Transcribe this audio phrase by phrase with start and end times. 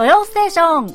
[0.00, 0.86] 土曜ステーション。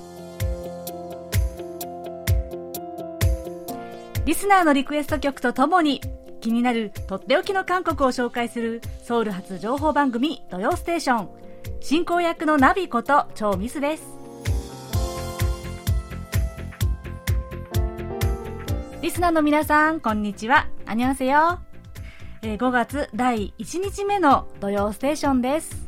[4.26, 6.02] リスナーのリクエスト曲とともに
[6.42, 11.30] 気になるとっておきの韓国を紹介するソウル発情報番組土曜ステーション。
[11.82, 14.04] 進行役のナビこと超ミスです。
[19.04, 20.68] リスナーの皆さんこんにちは。
[20.88, 21.60] アニョンセヨ
[22.42, 25.85] 5月第1日目の土曜ステーションです。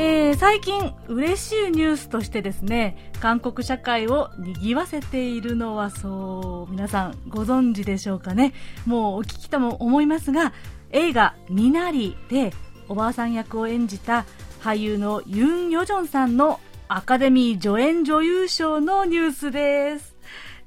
[0.00, 8.54] えー、最近嬉しいニュースとしてですね韓国社会を賑わせているのはそう皆さんご存知でしょうかね。
[8.86, 10.52] もうお聞きとも思いますが
[10.90, 12.52] 映画「ミナリ」で
[12.88, 14.24] おばあさん役を演じた
[14.62, 20.14] 俳優のユン・ヨジョンさんのアカデミー助演女優賞のニュースです。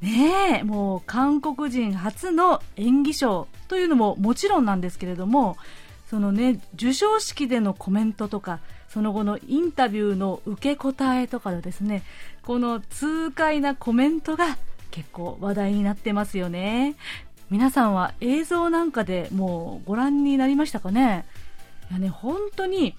[0.02, 5.56] ねえもう韓国人初の演技賞というのももちろんなんですけれども
[6.10, 8.60] そのね授賞式でのコメントとか
[8.94, 12.04] その後のインタビューの受け答えとかでですね
[12.44, 14.58] この痛快なコメントが
[14.92, 16.96] 結構話題になってますよね。
[17.50, 21.26] 皆さんは映像なんかでもうご覧になりましたかね？
[21.90, 22.96] いやね本当に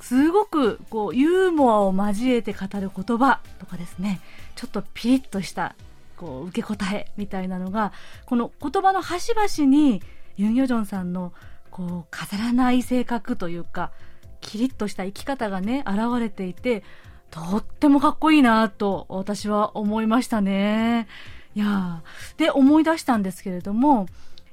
[0.00, 4.20] すごくこうユーモアを交えて語る言葉とかですね。
[4.56, 5.74] ちょっとピリッとした
[6.16, 7.92] こう受け答えみたいなのが
[8.26, 10.02] この言葉の端々に
[10.36, 11.32] ユン・ヨジョンさんの
[11.70, 13.92] こう飾らない性格というか
[14.40, 16.82] キリッとした生き方がね、現れていて、
[17.30, 21.06] とってもかっこいいなと私は思いましたね。
[21.54, 22.02] いや
[22.36, 24.06] で、思い出したんですけれども、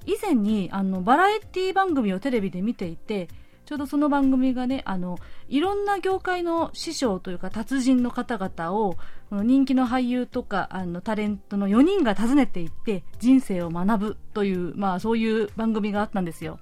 [0.05, 3.27] 以前にあのバラエティ番組をテレビで見ていて、
[3.66, 5.17] ちょうどその番組がね、あの、
[5.50, 8.97] いろんな業界の師匠というか達人の方々を、
[9.30, 16.59] この人気の俳優とか、あの、タレントの4人が訪ねていって、人生を学ぶという、まあそういう番組があったんですよ。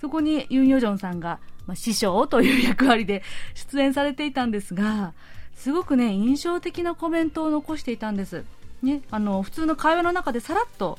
[0.00, 1.38] そこにユン・ヨジョンさんが、
[1.68, 3.22] まあ、師匠という役割で
[3.54, 5.12] 出演されていたんですが、
[5.54, 8.44] すごくね、印象的なコメントを残していたんです。
[8.82, 10.98] ね、あの、普通の会話の中でさらっと、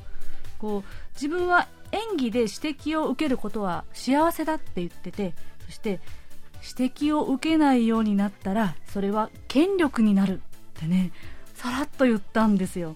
[0.60, 5.34] こう、自分は演技で指摘を受けることは幸せだって言ってて、
[5.66, 6.00] そして、
[6.78, 10.40] 指摘を受けないようになったら、それは権力になる
[10.78, 11.12] ってね、
[11.56, 12.96] さらっと言ったんですよ。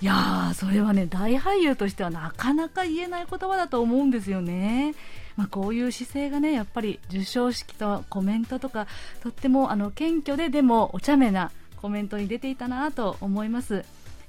[0.00, 4.94] いやー、それはね、大俳優としてはなかなか言えない言葉だと思うんですよね。
[5.36, 8.86] まあ、こういう姿勢がね、やっぱり授賞式とコメントとか、
[9.22, 13.84] とってもあの謙虚ででもお茶目なコメントに出ていたなと思います。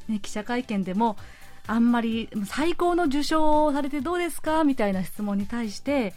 [0.07, 1.17] ね、記者会見でも、
[1.67, 6.13] あんまり最高の受賞をされてどうですかみたいな質問に対して、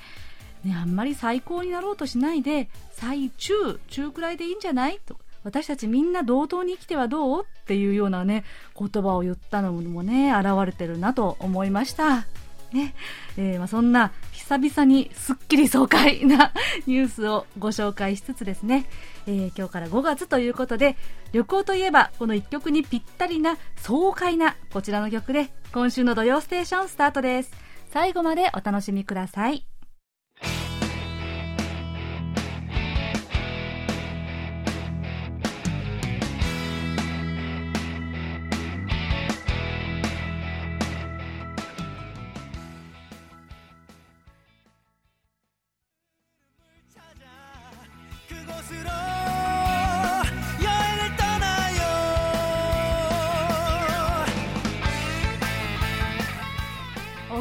[0.65, 5.17] ね、あんまり最高になろうとしないで、最中、中くらいでいいんじゃないと
[5.47, 8.43] 私たちみんな同等に生きてはどうっていうようなね、
[8.77, 12.27] 言葉を言ったのもね、現れてるなと思いました。
[12.73, 12.97] ね。
[13.37, 14.11] えー、まあ、そんな
[14.49, 16.53] 久々にすっきり爽快な
[16.87, 18.87] ニュースをご紹介しつつですね、
[19.27, 20.97] えー、今日から5月ということで、
[21.33, 27.51] 旅行といえばこの1曲にぴったりな爽快なこちらの曲で今週の土曜ステーションスタートです。
[27.91, 29.67] 最後までお楽しみください。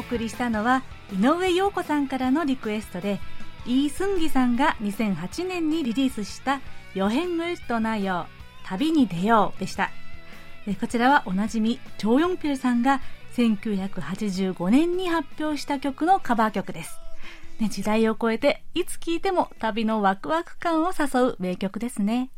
[0.06, 3.18] 送りしたのは井上陽子さんからのリクエストで
[3.66, 6.60] イー・スンギさんが2008年にリリースした
[6.94, 8.26] 「ヨヘンルトナヨ
[8.64, 9.90] 旅に出よう」でした。
[10.80, 13.00] こちらはおなじみチョーヨンピルさんが
[13.36, 16.98] 1985年に発表した曲のカバー曲です、
[17.60, 22.30] ね、時代を超えていつ聴いても旅のワクワク感を誘う名曲ですね。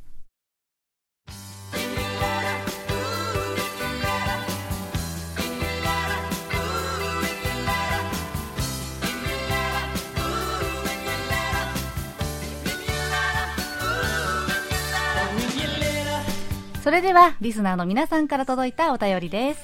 [16.88, 19.60] それでは、リスナーの皆さんから届いたお便りです。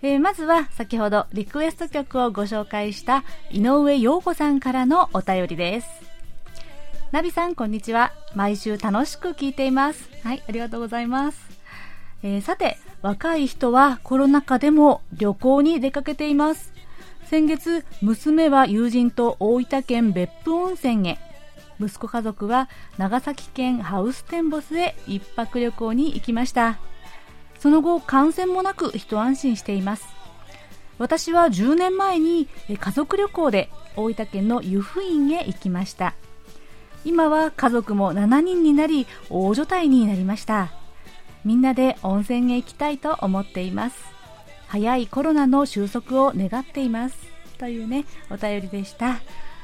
[0.00, 5.88] えー、まずは、先ほどリクエスト曲をご紹介した井上陽子さんからのお便りです。
[7.12, 8.14] ナビさん、こんにちは。
[8.34, 10.08] 毎週楽しく聞いています。
[10.24, 11.38] はい、ありがとうございます。
[12.22, 16.72] えー、さて、若い人はコロナ禍でも旅行に出かけています。
[17.26, 21.18] 先月、娘は友人と大分県別府温泉へ。
[21.80, 22.68] 息子家族は
[22.98, 26.78] 長崎県ハウステンボスへ一泊旅行に行きました。
[27.58, 30.06] その後感染もなく一安心しています。
[30.98, 36.14] 私は10年前に家族旅行で大分県の湯布院へ行きました。
[37.04, 40.72] 今は家族も7人になり大所帯になりました。
[41.44, 43.96] みんなで温泉へ行きたいと思っています。
[44.68, 47.16] 早いコロナの収束を願っています。
[47.58, 49.20] というねお便りでした。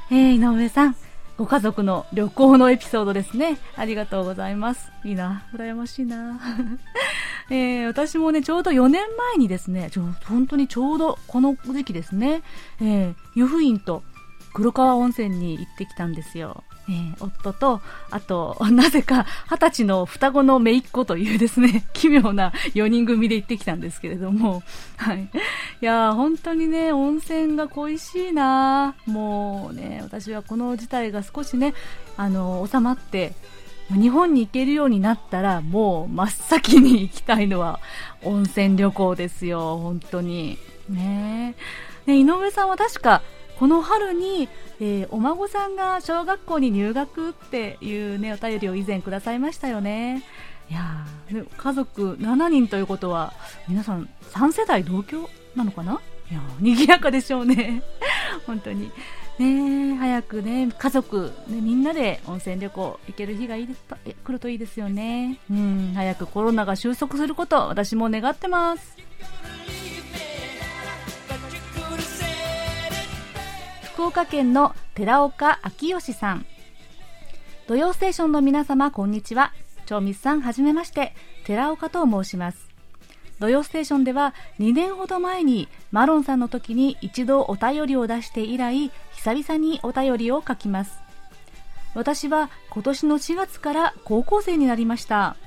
[0.09, 1.02] えー、井上さん。
[1.35, 3.57] ご家族の旅行のエピソードですね。
[3.75, 4.91] ありがとうございます。
[5.03, 5.47] いいな。
[5.53, 6.39] 羨ましいな。
[7.49, 12.43] えー、私もね、ちょうど4年前にですね、ちょ本当にちょうどこの時期ですね、
[12.79, 14.03] えー、湯布院と
[14.53, 16.63] 黒川温泉に行ってきたんですよ。
[16.89, 24.63] えー、夫と、あと、 なぜか、二十歳の双子の姪っ子というですね、 奇妙な4人組で行ってきたんですけれども、
[24.97, 25.29] はい。
[25.81, 31.73] いや、本当にね、温泉が恋しいなもうね、私はこの事態が少しね、
[32.17, 33.33] あの、収まって、
[33.89, 37.79] 日本に行けるようになったら、もう真っ先に行きたいのは
[38.23, 40.57] 温泉旅行ですよ、本当に。
[40.89, 41.55] ね
[42.05, 43.21] ね井上さんは確か、
[43.59, 50.23] この春に、えー、お孫さんが小学校に入学っていうね、お便りを以前くださいましたよね。
[50.69, 51.05] いや、
[51.57, 53.33] 家族7人ということは、
[53.67, 55.99] 皆さん3世代同居なのかな？
[56.31, 57.83] いや賑やかでしょうね。
[58.47, 58.91] 本当に。
[59.39, 65.39] ね早くね、家族、ね、みんなで温泉旅行行ける日がいい来るといいですよね。
[65.49, 69.02] うん、早くコロナが収束すること、私も願ってます。
[74.03, 76.45] 福岡県の寺岡昭義さん。
[77.67, 79.53] 土曜ステーションの皆様こんにちは。
[79.85, 81.15] 長光さんはじめまして。
[81.45, 82.67] 寺岡と申します。
[83.39, 90.99] 土曜ステーションでは2年ほど前にマロンさんの時に一度お便りを出して以来久々にお便りを書きます。
[91.95, 95.37] 私は今年の4月から高校生になりました。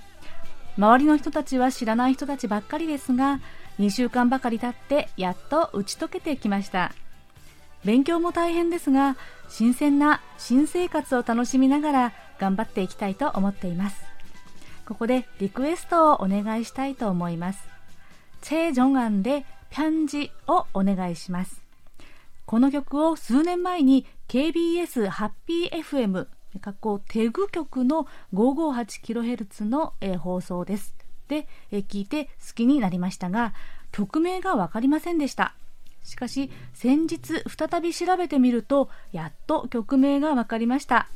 [0.79, 3.39] 周りの人たちは知らない人たちばっかりですが
[3.79, 6.95] 2週間ばかり経ってやっと打ち解けてきました。
[7.87, 9.17] 勉強も大変ですが
[9.49, 14.05] 新鮮な新生活を楽しみながら頑張っていきたいと思っています。
[14.85, 17.61] ここでリクエストをお願いしたいと思います。
[18.43, 21.63] チェ・ジョンアンでピャンジをお願いします。
[22.45, 26.27] この曲を数年前に KBS ハッピー FM
[26.61, 30.97] 学校テグ局の 558kHz の、え放送です。
[31.29, 33.55] で、え聞いて好きになりましたが
[33.93, 35.55] 曲名が分かりませんでした。
[36.07, 41.09] しかし先日再び調べてみるとやっと曲名が分かりました。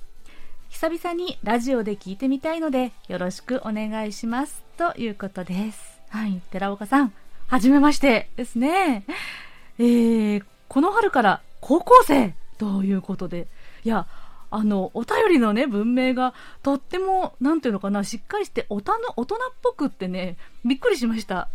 [0.69, 4.63] 久々にラジオで聞いてみたいのでよろしくお願いします。
[4.77, 6.01] ということです。
[6.09, 6.43] はい。
[6.51, 7.13] 寺岡さん
[7.47, 9.05] はじめましてですね。
[9.79, 13.47] えー、この春から高校生ということで。
[13.85, 14.07] いや
[14.51, 21.49] あの、お便りのね、文明がとっても、なんていうのかな、しっかりしておたの大人っぽくってね、びっくりしました。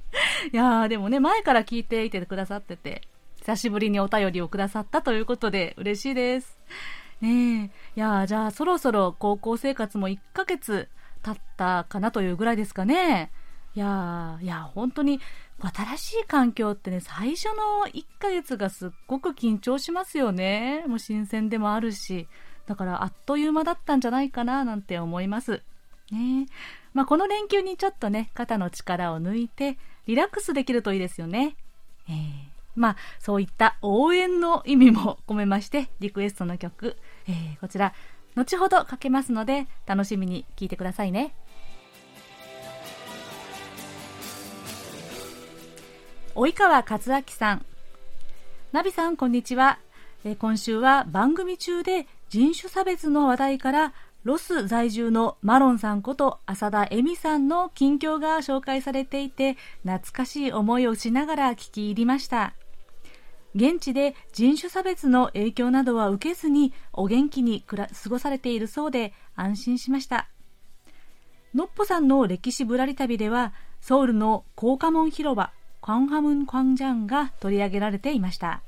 [0.52, 3.02] いやー、でもね、前から聞いていてくださってて、
[3.36, 6.58] 久しぶりにお便りをくださったということで、嬉しいです。
[7.20, 10.88] ねえ、いやー、じゃあそろそろ高校生活も1ヶ月
[11.22, 13.30] 経ったかなというぐらいですかね。
[13.74, 15.20] いやいや、本当に、
[15.60, 20.84] 新しい環境ってね、最初の1ヶ月がすっごく緊張しますよね。
[20.86, 22.28] もう新鮮でもあるし。
[22.66, 25.62] だからあっという間だったんじゃないかななんて思います。
[26.12, 26.46] ね
[26.94, 31.56] まあ、この連休にちょっとね、肩の力を抜いて、リラックスできるといいですよね。
[32.08, 32.14] えー、
[32.76, 37.94] まあ、そういった応援の意味も込めまして、リクエストの曲、えー、こちら、
[38.36, 41.34] 後ほどかけますので、楽しみに聴いてくださいね。
[46.38, 47.66] 及川和明さん。
[48.70, 49.80] ナビさん、こんにちは。
[50.24, 53.92] え今週は番組中で人種差別の話題から
[54.22, 62.54] ロス在住のマロンさんこと浅田恵美さんの近況が紹介されていて懐かしい思いをしながら聞き入りました
[63.54, 70.28] 現地で人種差別の影響などは受けずにお元気に過ごされているそうで安心しました
[71.54, 75.52] のっぽさんの歴史ぶらり旅ではソウルの高架門広場
[75.87, 78.61] 광화문광장が取り上げられていました。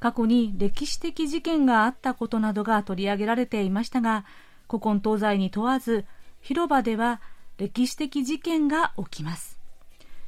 [0.00, 4.24] 過去に歴史的事件があったことなどが取り上げられていましたが、
[4.68, 6.04] 古今東西に問わず、
[6.40, 7.20] 広場では
[7.58, 9.58] 歴史的事件が起きます。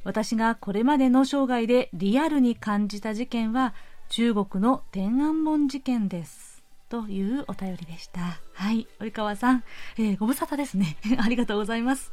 [0.03, 3.73] 私がこれまでの生涯でリアルに感じた事件は、
[4.09, 6.52] 中国の天安門事件です。
[6.94, 8.38] というお便りでした。
[8.52, 8.86] はい。
[9.00, 9.64] 及川さん、
[9.98, 10.96] えー、ご無沙汰ですね。
[11.18, 12.12] ありがとうございます。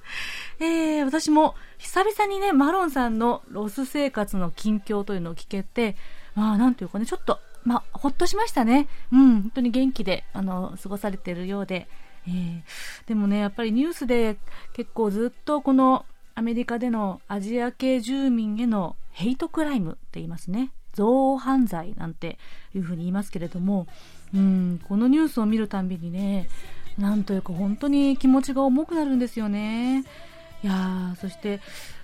[0.60, 5.96] えー、私も久々にね、マロンさんのロス生活の近況というのを聞けて、
[6.34, 8.88] まあ、なんというかね、ちょっと、まあ、ほっとしましたね。
[9.12, 11.88] うん、本当に元気で、あの、過ごされてるようで。
[12.28, 12.64] えー、
[13.06, 14.38] でもね、やっぱりニュースで
[14.74, 20.72] 結構ずっとこのアメリカでのアジア系住民へのヘイトクライムって言いますね。
[20.98, 22.38] 憎悪犯罪なんて
[22.74, 23.86] いうふうに言いますけれども、
[24.34, 26.48] うん、このニュースを見るたんびにね、
[26.98, 30.04] なんというか本当に気持ちが重くなるんですよね。
[30.64, 31.60] いやそして、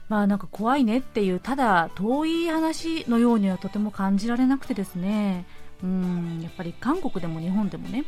[0.09, 5.45] まあなんか怖いねっていう、ただ遠い話のようにはとても感じられなくてですね、
[5.83, 8.05] うん、やっぱり韓国でも日本でもね、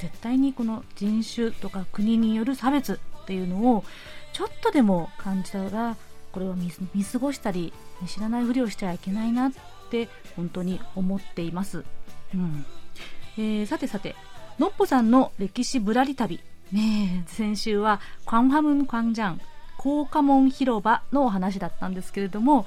[0.00, 3.84] 絶対にこの人種とか国による差別っていうのを
[4.32, 5.96] ちょっとでも感じたら、
[6.32, 6.70] これを見
[7.04, 7.72] 過ごしたり、
[8.06, 9.52] 知らないふりをしてはいけないなっ
[9.90, 11.84] て本当に思っています。
[12.34, 12.66] うん
[13.36, 14.14] えー、さてさて、
[14.58, 16.40] のっぽさんの歴史ぶらり旅。
[16.72, 19.40] ね先週は、クァンハムン・クァンジャン、
[19.76, 22.66] 高架門広場のお話だったんですけれども、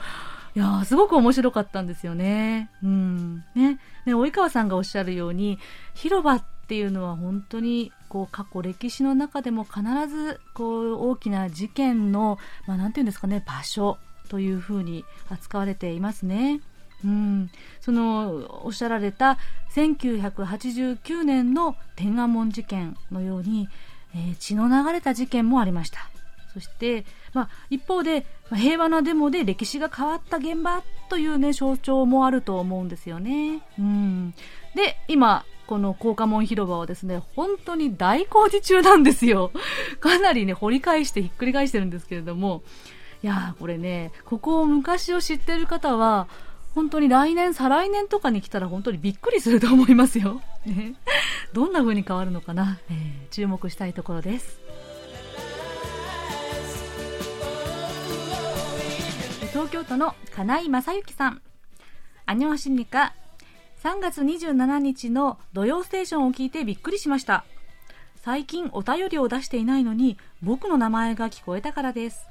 [0.55, 2.71] いやすごく面白かったんですよね。
[2.83, 3.43] うん。
[3.53, 3.79] ね。
[4.05, 5.59] ね、及川さんがおっしゃるように、
[5.93, 13.97] 広場っていうのは本当に、こう、過去歴史の中でも必ず、こう、大きな事件の、まあ、ていうんですかね、場所
[14.29, 16.61] というふうに扱われていますね。
[17.05, 17.49] うん、
[17.79, 19.37] そのおっしゃられた
[19.75, 23.69] 1989年の天安門事件のように、
[24.15, 26.09] えー、血の流れた事件もありました
[26.53, 33.61] そして、まあ、一方で、平和なデモで歴史が変わった現場という、ね、象徴もあると思うんですよね。
[33.77, 34.33] うん、
[34.73, 39.51] で今この高架門広場はですね、本当に大工事中なんですよ。
[39.99, 42.63] かなりね、掘り返してひっくり返してるんですけれども、
[43.21, 46.27] いやー、これね、ここを昔を知ってる方は、
[46.77, 50.43] 本当に来年、再来年とかに来たら本当にびっくりすると思いますよ。
[50.63, 50.93] ね、
[51.51, 54.59] どんな風に変わるのかな、えー、注目したいところです。
[59.51, 61.41] 東京都の金井正幸さん。
[62.27, 63.15] アニョンシニカ。
[63.83, 67.43] 3月27日の土曜ステーションを聞いてびっくりしました。
[68.17, 72.27] 最近お便りを出していないのに僕の名前が聞こえたからです。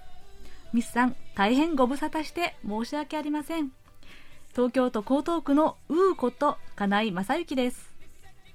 [0.72, 3.72] ミスさん、大変ご無沙汰して申し訳ありません。
[4.56, 7.92] 東京都江東区のウーこと金井正幸です。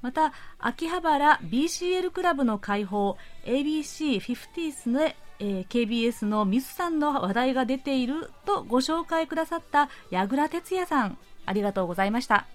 [0.01, 12.47] また、秋葉原 BCL クラブの開放 ABC50s の、えー、KBS のミスさんの話題が出ているとご紹介くださった矢倉哲也さん、ありがとうございました。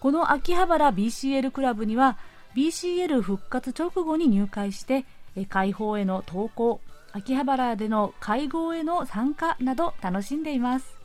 [0.00, 2.16] この秋葉原 BCL クラブには
[2.56, 5.04] BCL 復活直後に入会して、
[5.36, 6.80] え開放への投稿、
[7.12, 11.03] 秋葉原での会合への参加など楽しんでいます。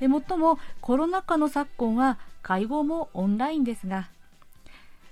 [0.00, 4.08] でもっともコロナ禍の昨今は会合もオンラインですが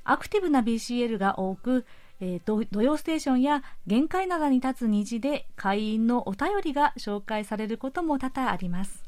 [0.04, 1.84] アクティブな BCL が多く、
[2.20, 9.04] えー、土曜ステーションや限界灘に立つ虹で会員のお便りが紹介されることも多々あります。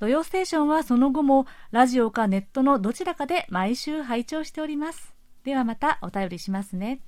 [0.00, 5.14] 土曜ステーションはその後もラジオかネットのどちらかで毎週拝聴しております。
[5.44, 7.00] ではまたお便りしますね。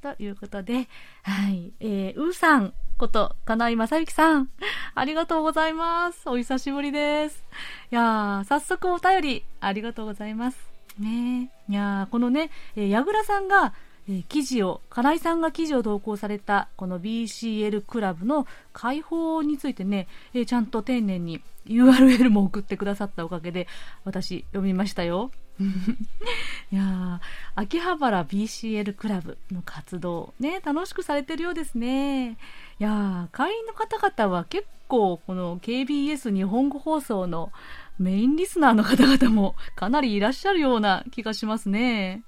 [0.00, 0.88] ということで、
[1.24, 2.72] はい、えー、うーさん。
[2.98, 4.50] こと、金井正幸さん。
[4.94, 6.28] ありがとうございます。
[6.28, 7.46] お久しぶりです。
[7.92, 10.58] いやー、早速お便り、ありがとうございます。
[10.98, 13.72] ねいやー、このね、えー、矢倉さんが、
[14.08, 23.68] えー、記事を、金井さんが記事を投稿された、この BCL クラブの開放についてね、えー、ちゃんと丁寧に URL も送ってくださったおかげで、
[24.04, 25.30] 私、読みましたよ。
[26.70, 27.20] いや
[27.54, 32.32] 秋葉原 BCL クラブの活動、ね、楽しくされてるようですね。
[32.32, 32.36] い
[32.78, 37.52] や会員の方々は結構、この KBS 日本語放送の
[37.98, 42.22] メインリスナーの方々も かなりいらっしゃるような気がしますね。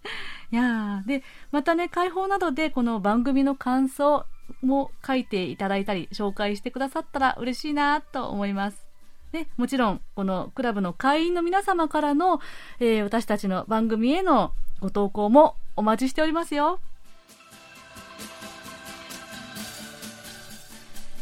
[0.53, 1.23] いやで、
[1.53, 4.27] またね、開放などでこの番組の感想
[4.63, 8.90] も書いていただいたり、紹介してくださったら嬉しいなと思います。
[9.33, 12.41] ね、もちろん、このクラブの会員の皆様からの、
[12.81, 16.81] えー、私たちの番組へのご投稿もお待ちしておりますよ。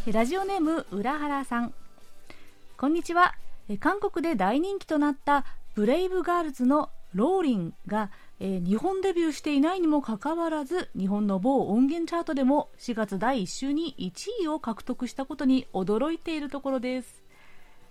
[0.07, 1.75] ラジオネーム、浦原さん。
[2.79, 3.35] こんにちは。
[3.79, 8.11] 韓国で大人気となったブレイブガールズのローリンが、
[8.41, 17.28] えー、日本デビューしていないにもかかわらず日本の某音源チャートでも4月第1週に1位を獲得したことに驚いているところです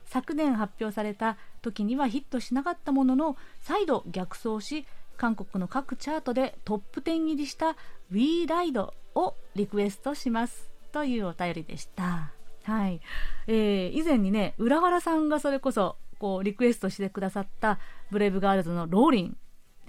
[0.07, 4.85] 昨年発表された時にはヒットしなかったものの再度逆走し
[5.17, 7.75] 韓国の各チャートでトップ10入りした
[8.11, 12.31] We Ride をリクエストしますというお便りでした。
[12.63, 13.01] はい。
[13.47, 17.79] えー、以前にね、浦原さんがそれこそ、こう、リクエストしてくださった
[18.11, 19.37] ブレイブガールズの Rollin'。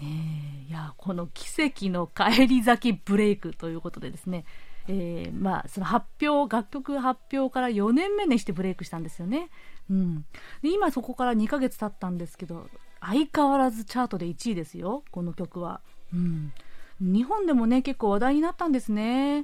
[0.01, 4.45] ね、いや、この奇跡の返り咲きブレイクということでですね、
[4.89, 9.51] えー、まあ、その発表、楽曲発表から4年目にしてブレイクしたんですよね。
[9.91, 10.25] うん。
[10.63, 12.69] で、今そこから2ヶ月経ったんですけど、
[13.01, 15.81] 相変わらずチャートで1位ですよ、この曲は。
[16.13, 16.53] うん。
[17.01, 19.41] 日本でもね、結構話題になったんですね。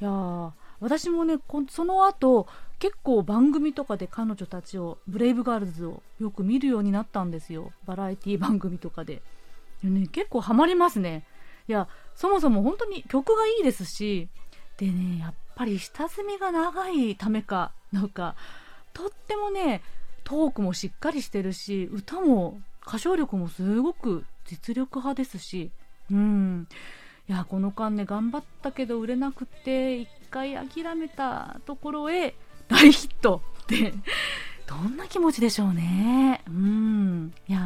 [0.00, 1.36] いや私もね、
[1.70, 2.48] その後、
[2.80, 7.70] 結構番組とかで彼女たちを、ブレイブガールズをよく見るようになったんですよ。
[7.86, 9.22] バラエティ番組とかで。
[9.84, 11.24] ね、結構ハマりますね。
[11.68, 14.28] いや、そもそも本当に曲がいいですし、
[14.82, 18.34] でね、やっぱり下積みが長いためか、なんか、
[18.92, 19.80] とってもね、
[20.24, 25.70] トークもしっかりしてるし、歌も歌唱力もすごく実力派ですし、
[26.10, 26.66] うん。
[27.28, 32.34] いや、この間ね、頑張ったけど売れなくて、一回諦めたところへ
[32.66, 33.94] 大ヒットって、
[34.66, 36.42] どんな気持ちでしょうね。
[36.48, 37.32] うん。
[37.46, 37.60] いや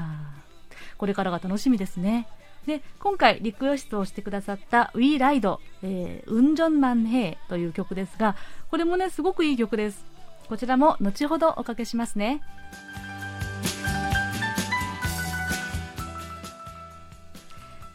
[0.99, 2.29] これからが楽しみですね。
[2.67, 8.37] で、今回リクエストをしてくださった We Ride、えー、ウンジョンマンヘイという曲ですが、
[8.71, 10.05] これもね、すごくいい曲です。
[10.49, 12.43] こちらも後ほどおかけしますね。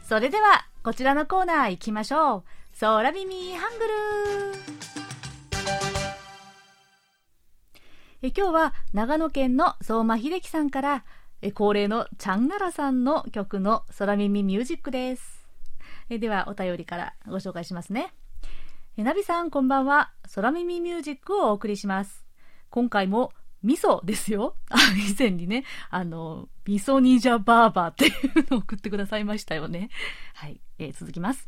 [0.08, 2.44] それでは、こちらのコーナー行きましょう。
[2.80, 3.92] 空耳ハングル
[8.24, 11.04] え今日は長野県の相馬秀樹さんから
[11.44, 15.48] え恒例のチャンナラさんの曲の空耳ミュージックです。
[16.10, 18.14] えではお便りからご紹介しますね。
[18.96, 20.12] えナビさんこんばんは。
[20.36, 22.28] 空耳ミュージックをお送りします。
[22.70, 23.34] 今回も
[23.64, 24.56] 味噌ですよ。
[25.10, 29.90] 以前にね、あの、味噌ニジャバーバーっていうのを送ってくださいましたよね。
[30.36, 31.48] はい、えー、続きます。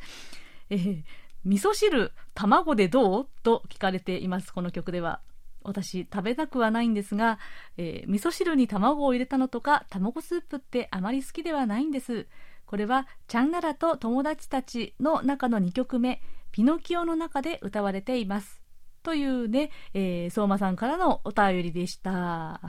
[0.72, 1.04] えー、
[1.46, 3.28] 味噌汁、卵でどう？
[3.44, 5.22] と聞かれています、この曲では。
[5.64, 7.40] 私食べたくはないんですが、
[7.78, 12.28] えー、味噌汁に卵を入れたのとか卵スープってあまり好きではないんです。
[12.66, 18.62] これはチャンナラと友達たちの中の2曲目ピノキオの中で歌われています。
[19.04, 22.62] というね、えー、相馬さんからのお便りでした。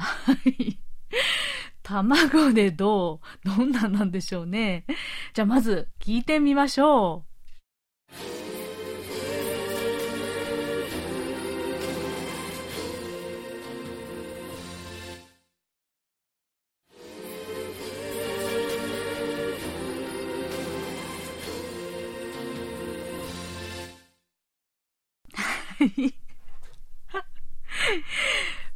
[1.82, 3.48] 卵でどう？
[3.48, 4.84] どんなんなんでしょうね。
[5.32, 7.24] じゃあまず聞いてみましょ
[8.10, 8.43] う。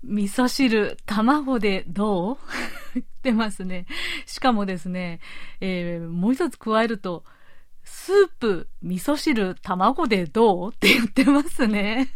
[0.04, 2.38] 味噌汁、卵でどう？
[2.94, 3.86] 言ってますね。
[4.26, 5.20] しかもですね、
[5.60, 7.24] えー、もう一つ加えると、
[7.82, 10.72] スープ、味噌汁、卵でどう？
[10.72, 12.14] って言ってますね。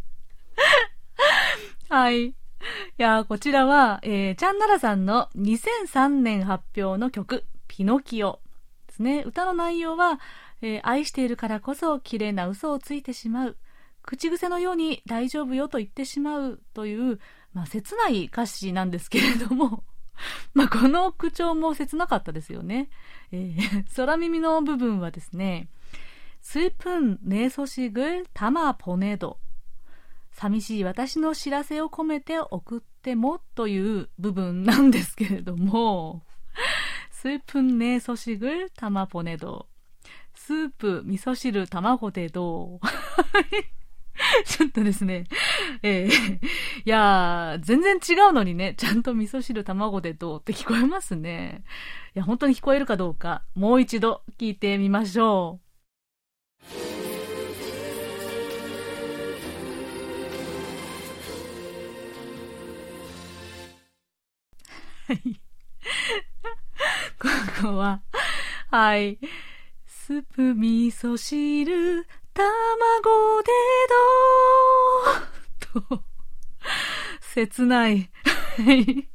[1.88, 2.26] はい。
[2.26, 2.34] い
[2.96, 8.38] や、こちらは、えー、チャンナラさんの2003年発表の曲、ピノキオ
[8.86, 9.24] ですね。
[9.26, 10.20] 歌の内容は、
[10.60, 13.56] えー、愛しているからこそ綺麗な嘘をついてしまう。
[14.02, 17.20] 口癖のように大丈夫よと言ってしまうという、
[17.52, 19.84] まあ、切ない歌詞なんですけれども、
[20.54, 22.90] まあ、この口調も切なかったですよね。
[23.30, 25.68] えー、 空耳の部分はですね、
[26.40, 29.38] スープンネソシグタマポネド。
[30.32, 36.24] 寂しい私の知らせを込めて送ってもという部分なんですけれども、
[37.10, 39.68] スープンネソシグタマポネド。
[40.34, 43.81] スープ、味噌汁、卵でどう？
[44.44, 45.24] ちょっとですね、
[45.82, 46.40] えー、い
[46.84, 51.64] やー、全然違うのにね、ちゃんと味噌汁卵でどうって聞こえますね。
[52.14, 55.72] いや、本当に聞こえるかどうか、もう一度聞いてみましょう。
[65.08, 65.20] はい。
[67.18, 67.28] こ
[67.62, 68.02] こは、
[68.70, 69.18] はい。
[69.86, 73.52] スープ味噌汁卵で
[75.74, 75.88] どう？
[75.98, 76.04] と、
[77.20, 78.10] 切ない。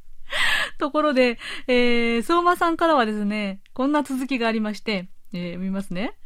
[0.78, 6.16] ところで、えー、相馬さんからはですね、こんな続きがありまして、えー、見ますね。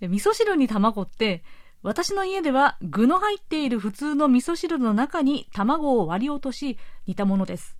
[0.00, 1.42] 味噌汁に卵って、
[1.82, 7.76] 私の家では具の入っている普通の味噌汁の中に卵を割り落とし煮たものです。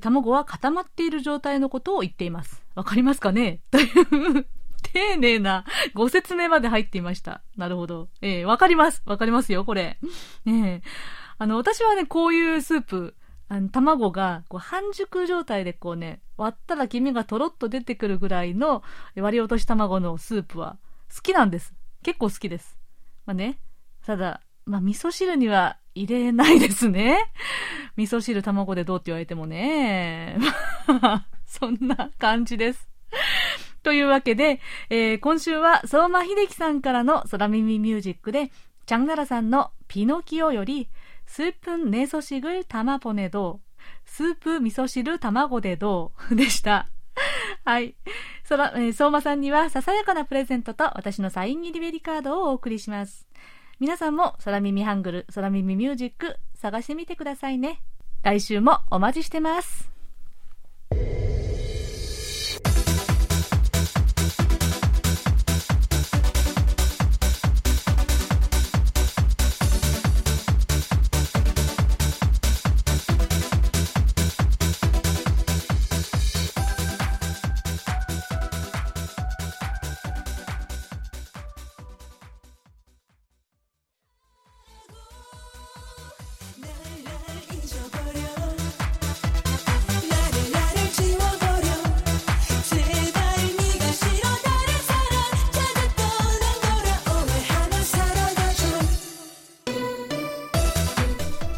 [0.00, 2.64] 卵は固まっている状態のことを言っています。
[2.74, 3.60] わかりますかね？
[3.70, 3.84] とい
[4.40, 4.46] う
[4.92, 7.42] 丁寧なご説明まで入っていました。
[7.56, 8.08] なるほど。
[8.20, 9.02] えー、わかります。
[9.06, 9.98] わかりますよ、これ。
[10.44, 10.82] ね
[11.38, 13.14] あの、私はね、こういうスープ、
[13.48, 18.82] あの、卵が、こう、半熟状態でこうね、割ったら黄身がとろっと出てくるぐらいの
[19.16, 20.78] 割り落とし卵のスープは
[21.14, 21.74] 好きなんです。
[22.02, 22.78] 結構好きです。
[23.26, 23.58] まあね、
[24.04, 27.30] ただ、まあ、味噌汁には入れないですね。
[27.96, 30.38] 味噌汁卵でどうって言われてもね。
[31.46, 32.88] そんな感じです。
[33.84, 38.50] というわけで、えー、今週は相馬秀樹さんからの空耳ミュージックで、
[38.86, 40.88] チャンナラさんのピノキオより、
[41.26, 43.60] スープンネソシグルタマポネド
[44.06, 46.88] スープ味噌汁卵でどう でした。
[47.64, 47.94] はい。
[48.44, 53.28] そら、えー、相馬さんにはささやかなプレゼントと私のサイン入りベリカードをお送りします。
[53.80, 57.80] 皆さんも空耳ハングル、空耳ミュージック探してみてくださいね。
[58.22, 59.90] 来週もお待ちしてます。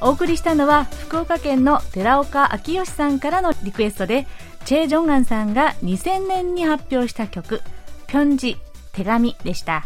[0.07, 4.29] お送りしたのは福岡県の寺岡明義さんからのリクエストで
[4.65, 7.61] チェ・ジョンガンさんが2000年に発表した曲
[8.07, 8.57] 「ピョンジ
[8.93, 9.85] 手紙」でした。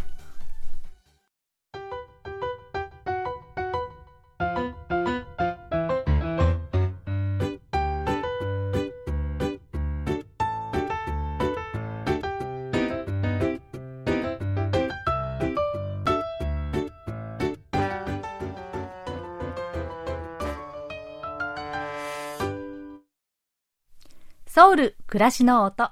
[24.60, 25.90] ソウル暮らしの音。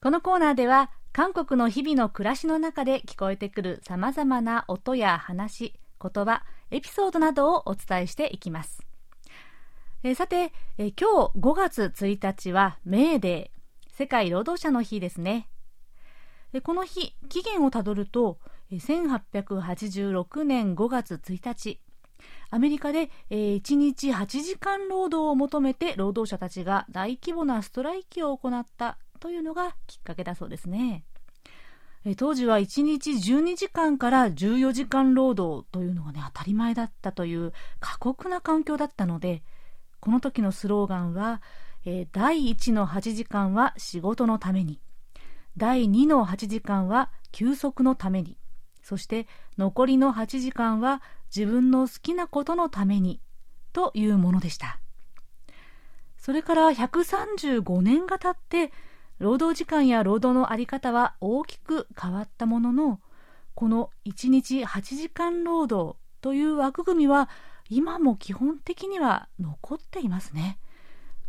[0.00, 8.86] このコーナーでは韓国の日々の暮らしの中で聞こえてくるさまざまな音や話言葉エピソードなどをお伝えしていきます。
[10.04, 13.96] えさてえ今日5月1日はメーデー。
[13.96, 15.48] 世界労働者の日ですね。
[16.62, 18.38] この日期限をたどると
[18.70, 21.80] 1886年5月1日。
[22.50, 31.04] アメリカで、えー、1日8時間労働を求めて労働者たちが大規模なストライキを行ったというのがきっかけだそうですね。
[32.04, 39.42] えー、当時は1日12時間から14時間労働というのがね当たり前だったという過酷な環境だったので
[40.00, 41.42] この時のスローガンは、
[41.84, 44.80] えー、第1の8時間は仕事のために
[45.56, 48.38] 第2の8時間は休息のために
[48.82, 49.26] そして
[49.58, 51.02] 残りの8時間は
[51.34, 53.20] 自分の好きなことのために
[53.72, 54.80] というものでした。
[56.16, 58.72] それから135年が経って
[59.18, 63.00] 労働時間や労働の在り方は大きく変わったものの
[63.54, 67.28] この1日8時間労働という枠組みは
[67.68, 70.58] 今も基本的には残っていますね。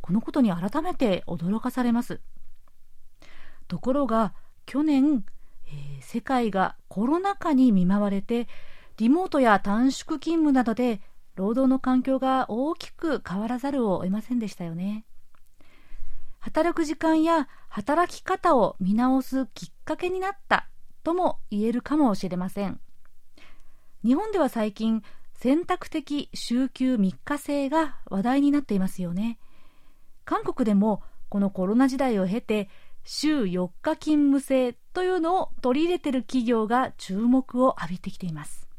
[0.01, 2.19] このことに改めて驚かされます。
[3.67, 4.33] ところが
[4.65, 5.23] 去年、
[5.67, 8.47] えー、世界がコロナ禍に見舞われて
[8.97, 11.01] リモートや短縮勤務などで
[11.35, 15.05] 労働の環境が大きく変わらざるを得ませんでしたよね。
[16.39, 20.67] 働く時間や働き方を見直すきっかけになった
[21.03, 22.79] とも言えるかもしれません。
[24.03, 25.03] 日本では最近
[25.35, 29.39] 選択的週休3日制が話題になっていますよね。
[30.25, 32.69] 韓国でもこのコロナ時代を経て
[33.03, 38.70] 週4日勤務制というのを取り入れている企業が注目を浴びてきています。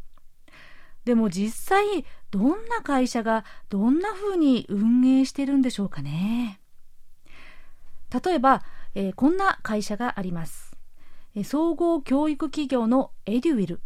[1.04, 6.60] でも実際どんな会社がどんな風に運営してるんでしょうかね。
[8.24, 8.62] 例えば、
[8.94, 10.76] えー、こんな会社があります、
[11.44, 13.80] 総合教育企業のエデュウィル、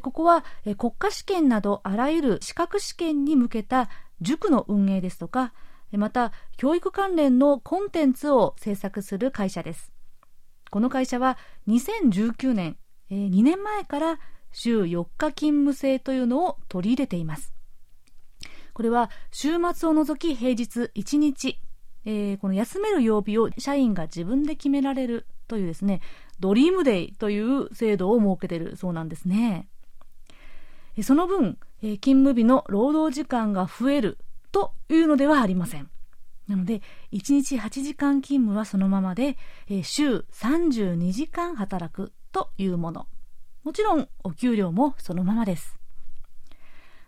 [0.00, 0.44] ここは、
[0.76, 3.88] 国家試験などあらゆる資格試験に向けた
[4.20, 5.52] 塾の運営ですとか
[5.92, 9.92] また教育関連のコンテンツを制作する会社です。
[10.70, 12.76] この会社は2019年、
[13.10, 14.18] 2年前から
[14.54, 17.52] 週4日勤務制というのを取り入れています。
[18.72, 21.60] これは週末を除き平日1日、
[22.04, 26.00] えー、この休める曜日を社員が自分で決められるというですね
[26.40, 29.68] ドリームデイという制度を設けているそうなんですね。
[31.02, 34.18] その分、え、勤務日の労働時間が増える
[34.52, 35.90] というのではありません。
[36.46, 39.36] なので1日8時間勤務はそのままで、
[39.68, 43.08] え、週32時間働くというもの。
[43.64, 45.78] もちろんお給料もそのままです。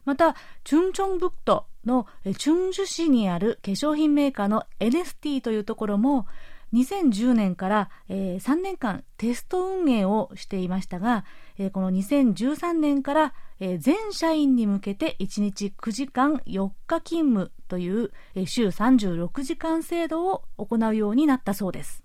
[0.06, 2.06] また、チュンチョンブクトの
[2.38, 6.26] チュンジュ市にある化粧品メーカーの NST というところも、
[6.72, 11.24] 2010年から、えー、3年間テスト運営をしていましたが、
[11.58, 22.02] え、この2013年から、え、全社員に向けて1日9時間4日勤務という、えー、週36時間制度を行うようになったそうです。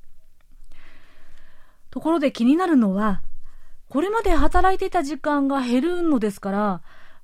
[1.90, 3.22] ところで気になるのは、
[3.92, 6.58] これまで働いていた時間が減るのですから、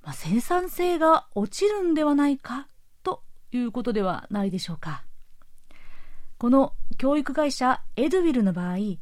[0.03, 2.67] まあ、生産性が落ちるんではないか
[3.03, 5.05] ということではないでしょうか。
[6.37, 8.99] この教育会社エドウィルの場合、え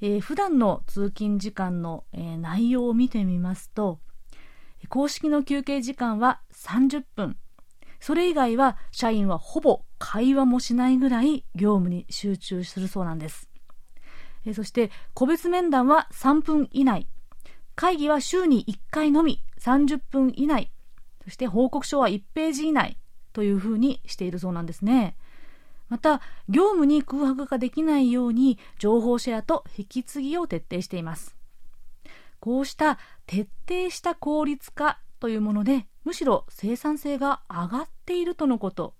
[0.00, 4.00] ー、普段の通勤時間の、えー、内容を見てみますと、
[4.88, 7.36] 公式の休憩時間は30分。
[8.00, 13.53] それ以外は社員はほぼ会話もしないぐらい業務に集中するそうなんです。
[14.46, 17.06] えそして個別面談は3分以内。
[17.74, 20.70] 会議は週に1回のみ30分以内。
[21.24, 22.98] そして報告書は1ページ以内
[23.32, 25.16] というふうにしているそうなんですね。
[25.88, 31.36] また業務に空白ができないように情報シェアと引き継ぎを徹底しています。
[32.40, 38.94] こうした徹底した効率化というものでむしろ生産性が上がっているとのこと。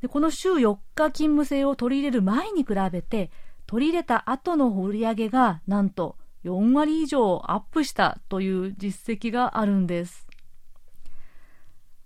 [0.00, 3.30] でこの週4日勤務制を取り入れる前に比べて
[3.68, 10.28] 取り入れた後の売り上げがなんと4割以上アップしたという実績があるんです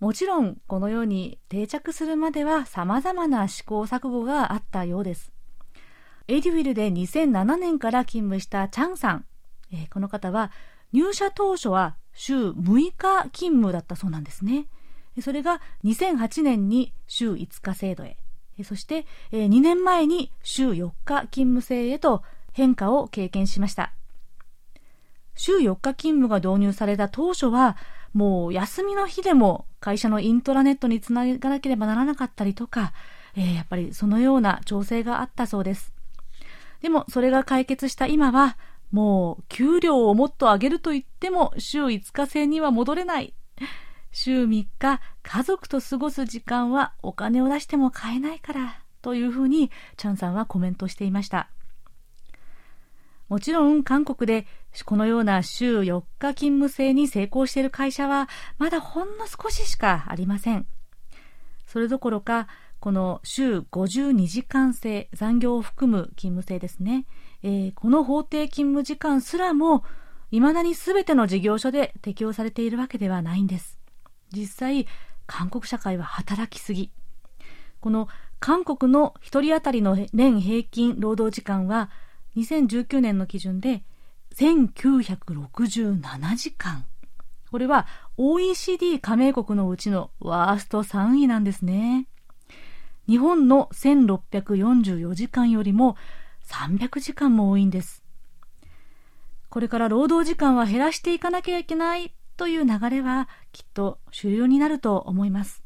[0.02, 5.30] もちろんこのように定着するまでは様々な試行錯誤があったようです。
[6.26, 9.24] エディウィルで2007年から勤務したチャンさん、
[9.72, 10.50] えー、この方は
[10.92, 14.66] 入社当初は週6日勤務だったそうなんですね。
[15.20, 18.16] それが2008年に週5日制度へ、
[18.64, 22.22] そしてえ2年前に週4日勤務制へと
[22.52, 23.92] 変化を経験しました。
[25.34, 27.76] 週4日勤務が導入された当初は、
[28.12, 32.92] もう休みの日でも会社のイントラネットにつながなければならなかったりとか、
[33.34, 35.92] えー、やっぱりそのような調整があったそうです。
[36.82, 38.56] でもそれが解決した今は、
[38.90, 43.34] もう給料をもっと上げると言っても週5日制には戻れない。
[44.12, 51.48] 週3日家族と過ごす時間はお金を出しても買えないからというふうにチャンさんはコメントしていました。
[53.28, 54.46] もちろん韓国で
[54.84, 60.66] このような週4日勤務制に成功している会社はまだほんの少ししかありません。
[61.66, 62.48] それどころか、
[62.80, 67.06] この週52時間制、残業を含む勤務制ですね。
[67.42, 69.82] えー、この法定勤務時間すらも、
[70.30, 73.81] 未だに全ての事業所で適用されているわけではないんです。
[74.32, 74.86] 実際、
[75.26, 76.90] 韓国社会は働きすぎ。
[77.80, 81.90] この韓国の1人当たりの年平均労働時間は
[82.36, 83.82] 2019年の基準で
[84.34, 86.84] 1967時間。
[87.50, 92.06] これは OECD 加盟国のうちのワースト3位なんですね。
[93.08, 95.96] 日本の1644時間よりも
[96.46, 98.02] 300時間も多いんです。
[99.50, 105.62] これから労働時間は減らしていかなきゃいけないという流れはきっと主流になると思います。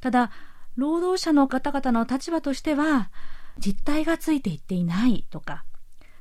[0.00, 0.30] ただ、
[0.76, 3.10] 労働者の方々の立場としては、
[3.58, 5.64] 実態がついていっていないとか、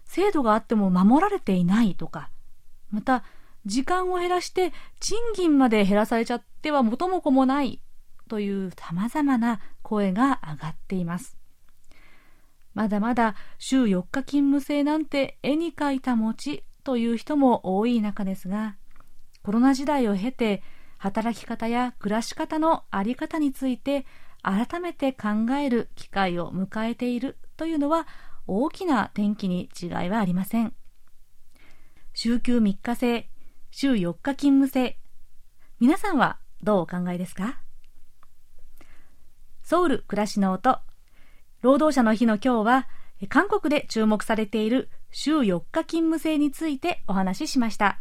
[0.05, 2.29] 制度があっても守られていないとか、
[2.91, 3.23] また、
[3.65, 7.81] 時間を減らして賃金まで減らされちゃっては元も子もない
[8.29, 11.37] という様々な声が上がっています。
[12.73, 18.75] まだまだ週4日勤務制なんて絵に描いた餅という人も多い中ですが、
[19.49, 20.62] コロナ時代を経て
[20.99, 24.05] 働き方や暮らし方のあり方について
[24.43, 28.05] 改めて考える機会を迎えているというのは
[28.45, 30.75] 大きな転機に違いはありません。
[32.13, 33.27] 週休3日制、
[33.71, 34.99] 週4日勤務制、
[35.79, 37.59] 皆さんはどうお考えですか？
[39.63, 40.77] ソウル暮らしの音、
[41.63, 42.88] 労働者の日の今日は、
[43.29, 47.97] 韓国で注目されている週4日勤務制についてお話ししました。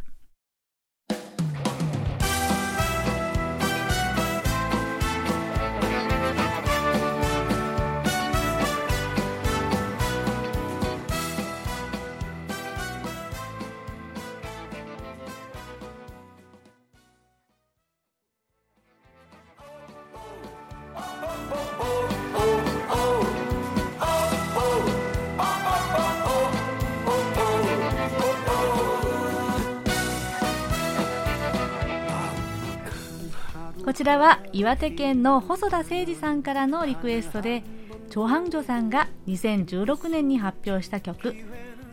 [34.09, 37.61] らは岩手県の細田誠二さんからのリクエストで
[38.09, 41.35] チョハンジョさんが2016年に発表した曲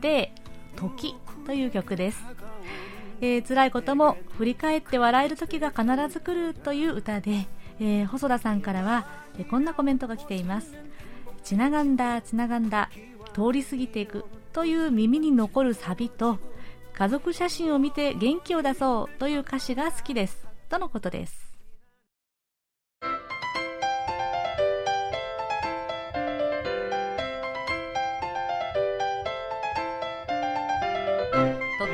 [0.01, 0.33] で
[0.75, 2.23] 「時」という曲です、
[3.21, 7.45] えー、辛いことも振り返って笑える時が必ず来るという歌で、
[7.79, 9.05] えー、細田さんからは、
[9.37, 10.75] えー、こんなコメントが来ています
[11.43, 12.89] つながんだつながんだ
[13.35, 16.39] 通り過ぎていくという耳に残るサビと
[16.93, 20.47] 家族写真を見て元気を出そうという歌詞が好きです。
[20.67, 21.46] とのことです。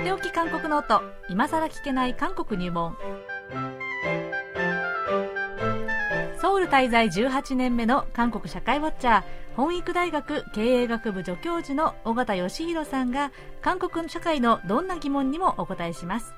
[0.04, 2.98] っておき韓国ノート今さら聞けない韓国入門
[6.42, 9.24] ソウル滞在18年目の韓国社会ウォッチャー
[9.56, 16.36] ホンイク大学経営学部助教授の尾形義弘さんが韓国社会のどんな疑問にもお答えします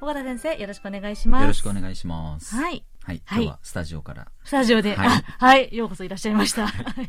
[0.00, 4.28] 尾形先生よろしくお願いしますよろしくお願いしますはいはい、今日はスタジオから。
[4.44, 6.66] スタジオで、はい、はい、ようこそいらっしゃいました。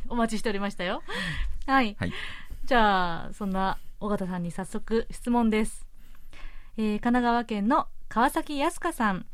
[0.09, 1.01] お待ちしておりましたよ。
[1.67, 1.95] はい。
[1.97, 2.11] はい、
[2.65, 5.84] じゃあ、そんな尾形さんに早速質問です。
[6.77, 9.25] えー、神奈川県の川崎康香さん。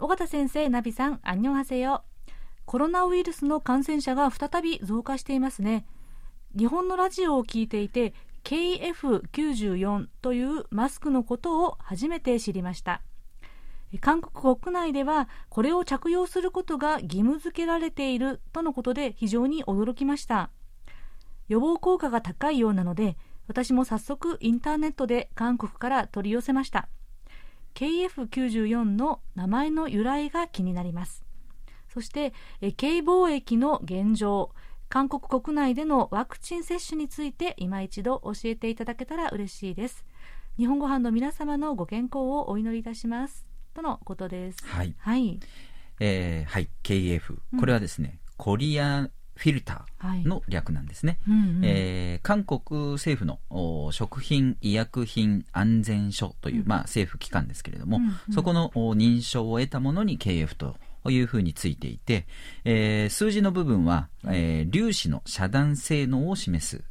[0.00, 2.02] 尾形先生、ナビさん、アンニョンハセヨ。
[2.64, 5.86] コロナウイルスの感染者が再び増加していますね。
[6.56, 13.02] 日本のラジオを聞いていて、KF94 というマスクのことを初めて知りました。
[14.00, 20.50] 韓国国内ではこれを着用することが義務付けられているとのことで非常に驚きました。
[21.48, 23.16] 予防効果が高いようなので
[23.48, 26.88] 私も早速インターネットで韓国から取り寄せました。
[27.74, 31.24] KF94 の名前の由来が気になります。
[31.88, 34.52] そしてえ K 貿易の現状
[34.88, 40.04] 韓国国内でのワクチン接種について今一度教えていただけたら嬉しいです。
[40.56, 43.46] 日本ご飯の皆様のご健康をお祈りいたします。
[43.74, 44.58] とのことです。
[44.66, 44.94] はい。
[44.98, 45.40] はい、
[46.00, 46.68] えーはい。
[46.82, 47.38] KF。
[47.58, 49.08] これはですね、コリア
[49.38, 51.20] フィルタはいーの略なんですね。
[51.28, 51.60] うんうん。
[51.62, 56.68] えー韓国政府のお食品医薬品安全所という、うん。
[56.68, 58.34] まあ、政府機関ですけれども、うんうん。
[58.34, 60.76] そこのお認証を得たものに KF と
[61.08, 62.26] いうふうについていて、
[62.64, 66.82] えー数字の部分は、えー粒子の遮断性能を示す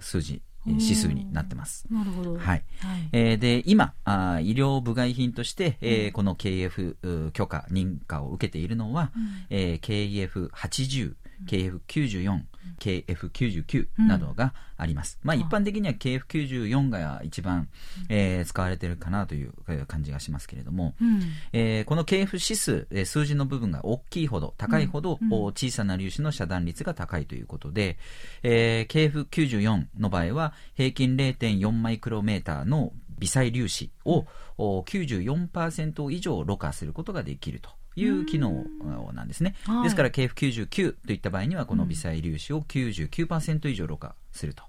[0.00, 0.42] 数字、えー
[0.80, 1.84] 指数になってます。
[1.90, 2.34] なるほど。
[2.34, 2.40] はい。
[2.44, 2.62] はい。
[3.10, 9.10] えーで今あー医療部外品として、えーこの KF 許可認可を受けているのは、
[9.50, 11.14] えー KF80、
[11.46, 12.40] KF94、
[12.78, 15.18] KF99 などがあります。
[15.22, 17.68] まああ一般的には KF94 が一番、
[18.08, 21.20] えー使われているかなというえー感じがしますけれども、うん。
[21.52, 25.28] えーこの KF 指数、えー数字の部分が大きいほど、高いほど、うん。
[25.52, 27.98] 小さな粒子の遮断率が高いということで、
[28.42, 34.26] えー KF94 の場合は、平均0.4マイクロメーターの微細粒子を、
[34.58, 37.70] お94%以上ろ過することができると。
[37.96, 38.64] いう機能
[39.12, 39.54] なんですね。
[39.66, 39.84] はい。
[39.84, 44.62] ですから KF99 といった場合にはこの微細粒子を99%以上ろ過すると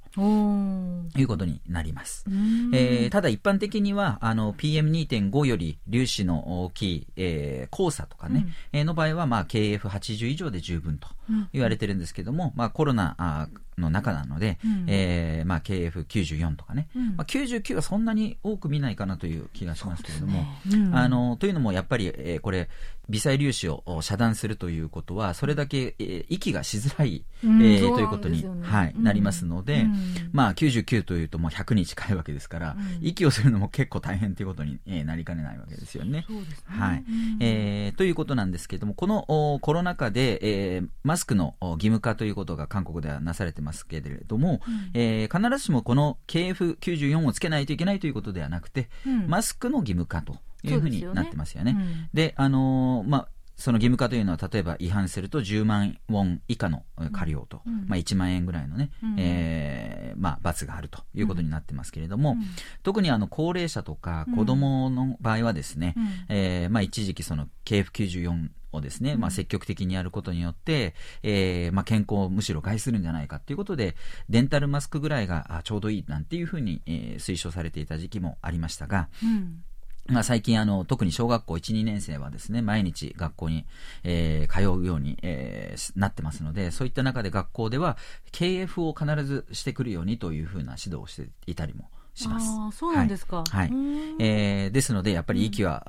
[1.18, 2.26] いうことになります。
[2.28, 2.70] うん。
[2.74, 11.50] えーただ一般的には、あの、PM2.5 より粒子の大きい、えー黄砂とかね、えーの場合は、まあ、KF80 以上で十分とうん。
[11.54, 14.86] 言われてるんですけども、まあ、コロナの中なので、うん。
[14.88, 17.16] えーまあ、KF94 とかね、うん。
[17.16, 20.48] まあ、99はそんなに多く見ないかなという気がしますけれども、ね。
[20.72, 20.96] うん。
[20.96, 22.70] あの、というのもやっぱり、えーこれ、
[23.10, 29.96] 微細粒子をお遮断するということは、それだけ、えー息がしづらい、えーということに、ねはい、うんなりますので、うん。
[30.32, 33.08] まあ、99というともう100に近いわけですから、うん。
[33.08, 36.26] 息をするのも結構大変ということに、えーなりかねないわけですよね。
[36.66, 36.98] はい。
[37.00, 37.38] うん。
[37.42, 40.40] えーということなんですけれども、このおコロナ禍で、
[40.76, 44.62] えーマスクのお義務化ということが韓国ではなされてますけれども、
[44.94, 49.28] えー必ずしもこの KF94 をつけないといけないということではなくて、うん。
[49.28, 51.76] マスクの義務化というふうになってますよね。
[51.78, 52.10] うん。
[52.14, 57.86] で、あのーまあ、その義務化というのは、例えば違反すると10万ウォン以下のえー過料と、うん。
[57.88, 59.16] まあ、1万円ぐらいのね、うん。
[59.18, 62.44] えーまあ、罰があるということになってますけれども、うん。
[62.84, 66.08] 特にあの高齢者とか子供の場合はですね、うん。
[66.30, 73.96] えーまあ、一時期その KF94 をですね、まあ、積極的にやることによって、えーまあ、健康をむしろ害するんじゃないかということで、
[74.30, 79.64] デンタルマスクぐらいがあちょうどいいなんていうふうに、えー推奨されていた時期もありましたが、うん。
[80.08, 83.66] まあ、最近あの、特に小学校1、2年生はですね、毎日学校に、
[84.04, 87.98] えー通うように、えーしなってますので、そういった中で学校では、
[88.32, 92.48] KF を必ずしてくるようにというふうな指導をしていたりもします。
[92.60, 93.44] ああそうなんですか。
[93.50, 93.70] はい。
[93.70, 94.22] うん。
[94.22, 95.84] えーですので、やっぱり息は、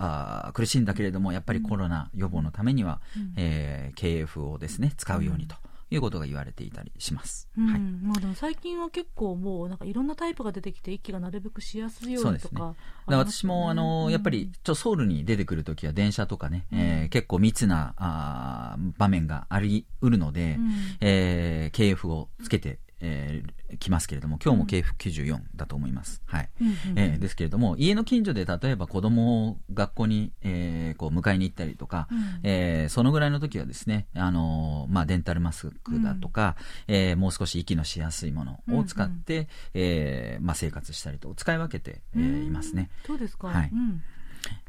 [0.46, 3.00] あー苦しいんだけれども、やっぱりコロナ予防のためには、
[3.36, 5.56] えー KF をですね、使うようにと
[5.90, 7.48] いうことが言われていたりします。
[7.56, 7.66] うん。
[7.68, 7.80] はい。
[7.80, 12.32] まあでも最近は結構もうなんかいろんなタイプが出てきて息がなるべくしやすいよそう。
[12.32, 12.74] にとかだか
[13.06, 20.72] ら私も、あの、やっぱり、ちょソウルに出てくるときは電車とかね、えー結構密なあー場面がありうるので、うん。
[21.00, 26.22] えー KF をつけて、えー来ますけれども、今日も KF94 だと思います。
[26.26, 26.48] はい。
[26.60, 32.18] うんうんえーですけれども、家の近所で例えば子供を学校に、えーこう迎えに行ったりとか、うん。
[32.44, 36.56] えーそのぐらいの時はですね、あのーまあ、デンタルマスクだとか、
[36.86, 42.90] えーもう少し息のしやすいものを使って、えーまあ、生活したりと使い分けて、えーいますね。
[43.06, 43.48] そうですか。
[43.48, 43.70] はい。
[43.72, 44.02] うん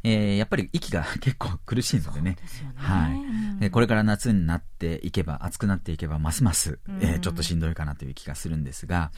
[0.04, 2.36] えーやっぱり息が結構苦しいのでね。
[2.40, 2.74] でね。
[2.76, 3.14] はい。
[3.14, 3.58] うん。
[3.62, 9.12] えーこれから夏になっていけば、暑くなっていけば、ますます、えーうんちょっとしんどいかなという気がするんですが、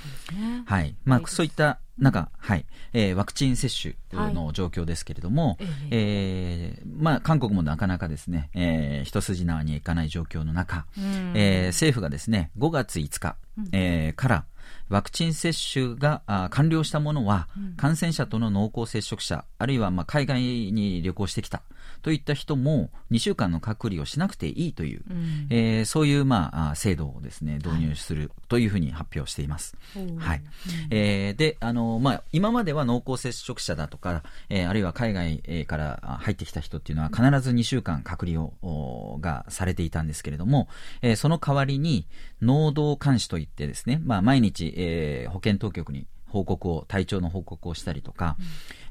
[0.66, 0.95] はい。
[1.05, 1.30] まあ、はい。
[1.32, 2.66] そういった、なんか、はい。
[2.93, 3.95] えーワクチン接種
[4.34, 5.58] の状況ですけれども、はい
[5.91, 11.03] えーまあ、韓国もなかなかですね、えー一筋縄にはいかない状況の中、うん。
[11.36, 13.36] えー政府がですね、5月5日、
[13.72, 14.45] えーから、
[14.90, 21.62] ワクチン接種があ完了したものは、感染者との濃厚接触者、あるいはまあ海外に旅行してきた
[22.02, 29.76] といった人も、2週間の隔離をしなくていいという、うんえーそういうまああ制度をですね、導入するというふうに発表しています。
[30.20, 30.44] はい。
[30.90, 40.68] えーで、あの、まあ、今までは濃厚接触者だとか、えーあるいは海外えーからあ入ってきた人っていうのは必ず2週間隔離を、おがされていたんですけれども、
[41.02, 42.06] えーその代わりに、
[42.42, 48.38] 濃度監視といってですね、まあ、毎日、えー保健当局に報告を、体調の報告をしたりとか、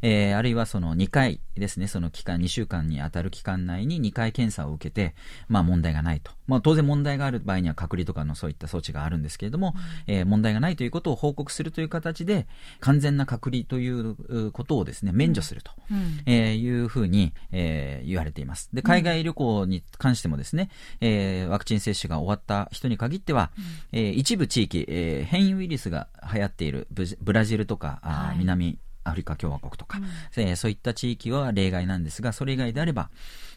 [0.03, 5.15] えーあるいはその2回ですね、その期間、2週間に当たる期間内に2回検査を受けて、
[5.49, 9.75] まあ問題がないとまあ、当然問題がある場合には隔離とかのそういった措置があるんですけれども、
[10.09, 12.47] うん、えー、問題がないということを報告するという形で、
[12.81, 18.71] 完全な隔離ということをですね、免除すると、うん、えー、いうふうに、えー、言われています。
[18.73, 20.71] で、海外旅行に関してもですね、
[21.01, 23.51] えー、ワクチン接種が終わった人に限っては、
[23.93, 30.05] うん、えー、一部地域、えー、変異ウイルスが流行っているブラジルとか、はい、南アフリカ共和国とか、うん、
[30.43, 33.11] えー、そういった地域は例外なんですが、それ以外であれば、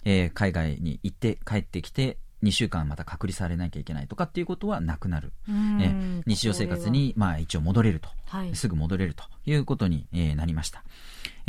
[0.06, 10.84] えー、海外に行って帰ってきて、2週間また隔離されなきゃいけないとかっていうことはなくなる、えー、日常生活にまあ一応戻れると、はい、すぐ戻れるということに、えー、なりました。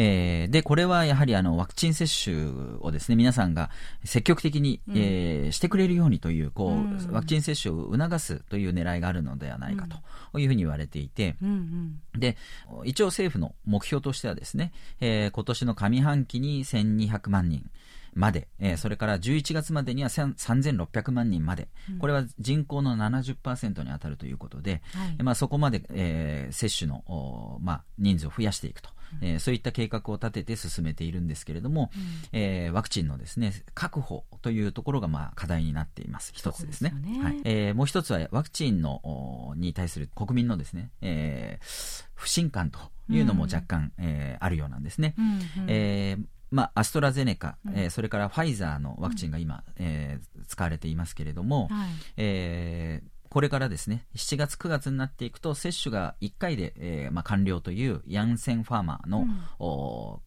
[0.03, 2.34] えー、で、これはやはりあのワクチン接種
[2.80, 3.70] をですね、皆さんが
[4.03, 9.86] 積極的に、うん、えー、してくれるようにという、こう、うん、ワクチン接種を促すという狙いがあるのではないか
[10.32, 12.38] というふうに言われていて、うんうん、で、
[12.84, 17.70] 一応政府の目標としてはですね、えー、今年の上半期に1200万人、
[18.14, 28.90] まで、えー、それから11月までには3600万人まで、これは人口の70%に当たるということで、はい、まあ、そこまで、えー、接種の、まあ、人数を増やしていくと。
[29.22, 31.90] えー、そういった計画を立てて進めているんですけれども、
[32.32, 36.32] うん、えー、ワクチンのですね確保というところがまあ課題になっています。
[36.34, 37.40] 一つですね、ね、はい。
[37.44, 59.26] えー、もう一つはワクチンのに対する国民のですね、えー、不信感というのも若干、うん、えー、あるようなんですね、うんうん、えーまあ、アストラゼネカ、うん、えー、それからファイザーのワクチンが今、うん、えー、使われていますけれども、はい、えー、これからですね、7月、9月になっていくと、接種が1回で、えーまあ、完了というヤンセンファーマーの、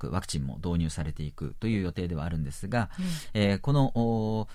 [0.02, 4.48] うん、ワクチンも導入されていくという予定ではあるんですが、うん、えー、この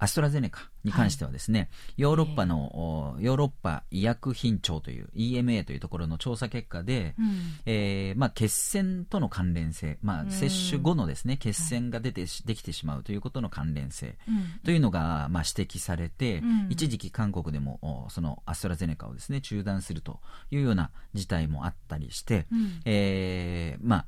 [0.00, 7.26] アストラゼネカに関してはですね、はい、ヨーロッパの、ヨーロッパ医薬品庁という EMA というところの調査結果で、うん、
[7.66, 14.16] えー、まあ、血栓との関連性、まあ、接種後のですね、血栓が出て、はい、できてしまうということの関連性
[14.64, 20.20] というのが、まあ、指摘されて、うん、一時期韓国でもそのアストラゼネカをですね中断すると
[20.50, 24.06] いうような事態もあったりして、うん、えー、まあ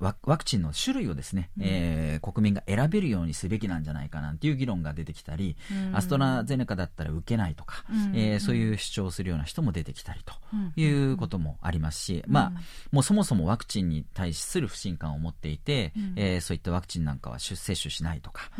[0.00, 10.34] ワクチンの種類をですね、うん、えー、国民が選べるようにすべきなんじゃないかなんていう議論が出てきたり、うん、アストラゼネカだったら受けないとか、うん、えー、そういう主張をするような人も出てきたりと
[10.80, 12.60] いうこともありますし、まあ、
[12.92, 18.50] もうそもそもワクチンに対する不信感を持っていて、うん、えー、そういったワクチンなんかは接種しないとか、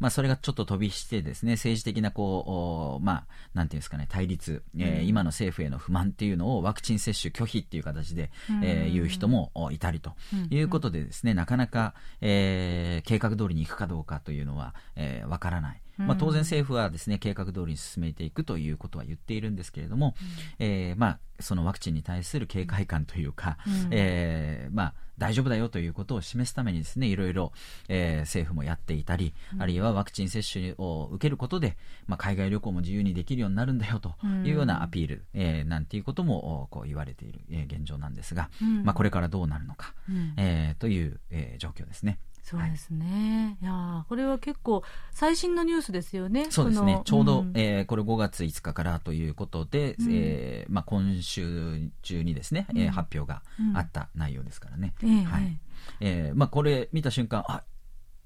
[0.00, 8.30] まあ、それがちょっと飛びしてですね、政治的なこう、まあ、なんていうんですかね、対立、えー、今の政府への不満っていうのをワクチン接種拒否っていう形で、
[8.62, 10.12] えー、言う人もいたりと
[10.50, 15.82] いうことことでですね、なかなか、えー、計画通りに行くかどうかというのは、えー、わからない。
[15.96, 20.14] まあ、当然政府はですね計画通りに進めていくということは言っているんですけれども、
[20.60, 27.52] うん、えー、まあ、そのワクチンに対する警戒感というか、うん、えー、まあ、大丈夫だよということを示すためにですねいろいろ、
[27.88, 34.14] えー、政府もやっていたり、うん、あるいはワクチン接種を受けることで、まあ、海外旅行も自由にできるようになるんだよと
[34.44, 42.18] いうようなアピール、うん、えー、なんていうこともこう言われている、えー、現状なんですが、うん、まあ、これからどうなるのか、うん、えー、という、えー、状況ですね。
[42.48, 43.58] そうですね。
[43.60, 43.68] はい、い
[43.98, 44.82] やこれは結構
[45.12, 46.46] 最新のニュースですよね。
[46.50, 47.02] そうですね。
[47.04, 53.42] ちょうど、うん、えー、これ5月5日からということで、うん、えー、まあ今週中にですね、うん、えー、発表が
[53.74, 54.94] あった内容ですからね。
[55.02, 55.58] うん、はい。
[56.00, 57.64] えー、まあこれ見た瞬間、あ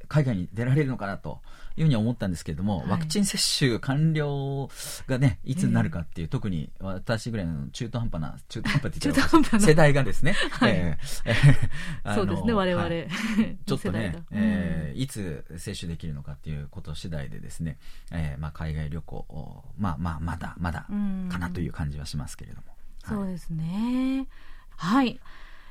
[0.08, 1.40] 海外に出られるのかなと
[1.76, 4.68] いうふうに思ったんですけれども、はい、ワクチン接種完了
[5.06, 13.08] がね、いつになるかっていう、えー、特に私ぐらいの中途半端な、中途半端って言っちゃう世代がですね、 はい、えー、 そうですね、我々、はい、
[13.66, 17.78] ちょっとね、えー、いつ接種できるのかっていうこと次第でですね、
[18.10, 20.86] えー、まあ海外旅行、まあまあ、まだまだ
[21.30, 22.72] かなという感じはしますけれども。
[23.04, 24.26] そうですね。
[24.76, 25.18] はい。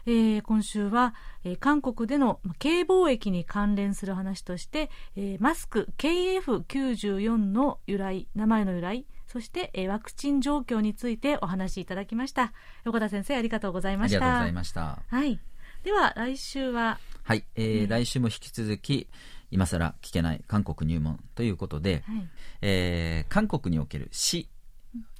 [0.05, 12.51] えー、今週は、えー、韓国での軽貿易に関連する話として、えー、マスク KF94 の由来名前の由来そして、えー、ワクチン状況についてお話しいただきました。
[12.83, 14.17] 横田先生ありがとうございました。
[14.17, 14.99] ありがとうございました。
[15.07, 15.39] はい。
[15.83, 16.99] では来週は？
[17.23, 19.07] はい、えー、うん、来週も引き続き
[19.49, 22.29] 今更聞けない韓国入門ということで、はい、
[22.61, 24.49] えー、韓国における詩、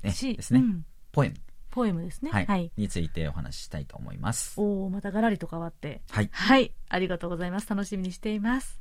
[0.04, 1.36] ね、詩ですね、うん、ポエム
[1.72, 2.32] ポエムですね。
[2.32, 2.46] はい。
[2.46, 4.60] はい、についてお話ししたいと思います。
[4.60, 6.02] おお、またがらりと変わって。
[6.12, 6.30] はい。
[6.32, 6.74] はい。
[6.90, 7.70] ありがとうございます。
[7.70, 8.80] 楽しみにしています。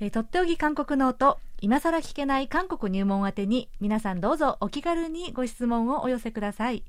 [0.00, 6.82] えー、とっておき韓国ノート、今更聞けない韓国入門宛てに、皆さんどうぞお気軽にご質問をお寄せください。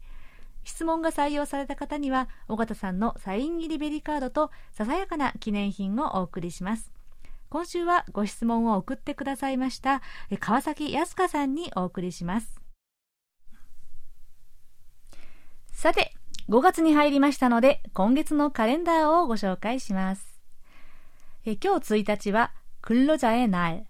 [0.64, 6.92] 質問が採用された方には、尾形さんのサイン入りベリカードと、ささやかな記念品をお送りします。
[7.50, 10.02] 今週はご質問を送ってくださいました、
[10.40, 12.63] 川崎康香さんにお送りします。
[15.84, 16.14] さて、
[16.48, 20.40] 5月に入りましたので、今月のカレンダーをご紹介します。
[21.46, 23.86] え今日1日は、クンロジャエナエ、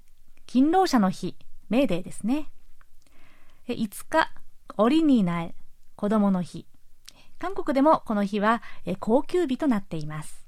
[0.48, 1.36] 勤労者の日、
[1.70, 2.50] メーデーですね。
[3.68, 4.32] え5日、
[4.78, 5.50] オリニーナ、
[5.96, 6.66] 子供の日。
[7.38, 10.48] 韓国でもこの日は、え高級日となっています。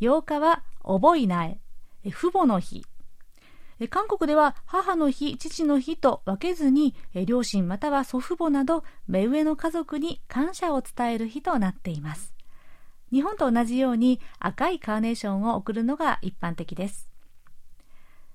[0.00, 1.58] 8日は、覚えない、
[2.04, 2.86] 父母の日。
[3.88, 6.94] 韓国では母の日、父の日と分けずに、
[7.26, 12.34] 両親または祖父母など目上の家族に感謝を伝える日となっています。
[13.10, 17.08] 日本と同じように赤いカーネーションを贈るのが一般的です。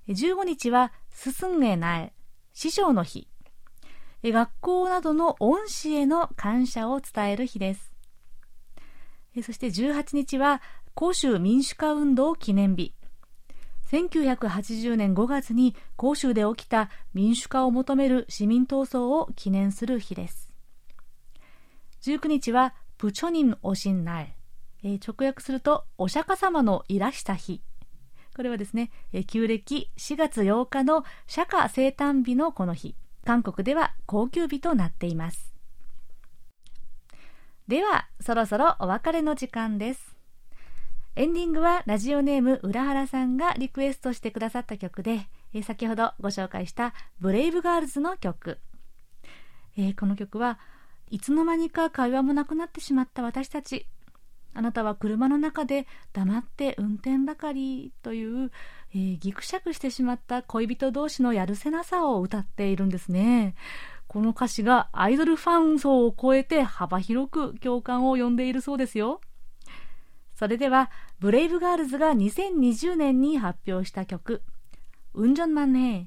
[0.07, 2.13] 15日はすすんげなえ、
[2.53, 3.27] 師匠の日。
[4.23, 7.91] 学校などの恩師への感謝を伝える日です。
[9.43, 10.61] そして18日は、
[10.97, 12.96] 広州民主化運動記念日。
[13.89, 20.53] 1980年5月に広州で起きた民主化を求める市民闘争を記念する日です。
[22.01, 24.35] 19日は、プチョニンおしんなえ。
[24.83, 27.61] 直訳すると、お釈迦様のいらした日。
[28.35, 28.91] これはですね、
[29.25, 32.95] 旧暦4月8日の釈迦生誕日のこの日。
[33.25, 35.53] 韓国では高級日となっています。
[37.67, 40.16] では、そろそろお別れの時間です。
[41.17, 48.59] エンディングはラジオネーム浦原さんがリクエストしてくださった曲で、え先ほどご紹介したブレイブガールズの曲。
[49.79, 50.59] えー、この曲は
[51.09, 53.87] いつの間にか会話もなくなってしまった私たち。
[54.53, 58.51] あなたは車の中で黙って運転ばかりという、
[58.93, 63.55] えー、ぎくしゃくしてしまった恋人同士のやるせなさを歌っているんですね。
[64.05, 69.19] この歌詞がアイドルファン層を超えて幅広く共感を呼んでいるそうですよ。
[70.37, 74.42] それでは、ブレイブガールズが2020年に発表した曲、
[75.14, 76.06] 運転マンネー、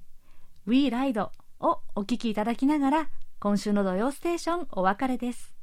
[0.65, 3.09] We Ride をお聴きいただきながら、
[3.39, 5.53] 今週の土曜ステーションお別れです。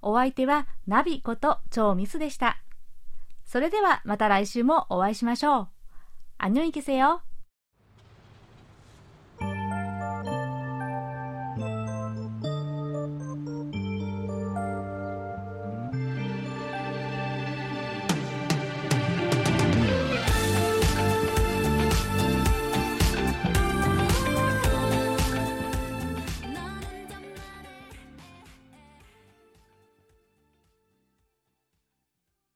[0.00, 2.62] お相手はナビこと超ミスでした。
[3.44, 5.68] それではまた来週もお会いしましょう。
[6.38, 7.20] 안녕히계세요